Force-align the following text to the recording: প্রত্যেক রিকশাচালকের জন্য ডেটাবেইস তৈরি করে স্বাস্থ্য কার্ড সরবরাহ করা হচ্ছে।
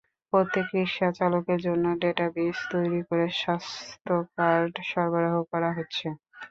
প্রত্যেক 0.33 0.65
রিকশাচালকের 0.75 1.59
জন্য 1.67 1.85
ডেটাবেইস 2.01 2.57
তৈরি 2.71 3.01
করে 3.07 3.25
স্বাস্থ্য 3.41 4.13
কার্ড 4.35 4.73
সরবরাহ 4.89 5.35
করা 5.51 5.69
হচ্ছে। 5.77 6.07